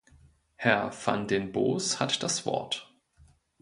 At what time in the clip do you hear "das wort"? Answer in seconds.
2.23-2.91